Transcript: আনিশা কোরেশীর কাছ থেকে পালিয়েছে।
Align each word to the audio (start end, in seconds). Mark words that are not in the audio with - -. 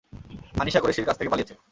আনিশা 0.59 0.79
কোরেশীর 0.79 1.07
কাছ 1.07 1.15
থেকে 1.17 1.31
পালিয়েছে। 1.31 1.53